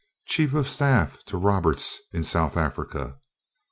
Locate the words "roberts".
1.37-2.01